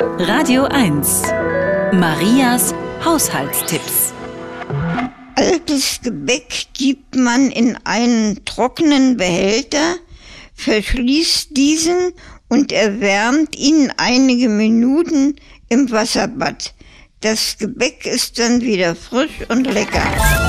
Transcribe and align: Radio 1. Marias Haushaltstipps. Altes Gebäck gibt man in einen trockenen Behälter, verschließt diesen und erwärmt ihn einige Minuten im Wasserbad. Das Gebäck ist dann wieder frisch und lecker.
Radio 0.00 0.62
1. 0.62 1.22
Marias 1.92 2.72
Haushaltstipps. 3.04 4.12
Altes 5.34 5.98
Gebäck 6.04 6.66
gibt 6.72 7.16
man 7.16 7.50
in 7.50 7.76
einen 7.82 8.44
trockenen 8.44 9.16
Behälter, 9.16 9.96
verschließt 10.54 11.56
diesen 11.56 12.12
und 12.48 12.70
erwärmt 12.70 13.58
ihn 13.58 13.92
einige 13.96 14.48
Minuten 14.48 15.34
im 15.68 15.90
Wasserbad. 15.90 16.74
Das 17.20 17.58
Gebäck 17.58 18.06
ist 18.06 18.38
dann 18.38 18.60
wieder 18.60 18.94
frisch 18.94 19.48
und 19.48 19.64
lecker. 19.64 20.47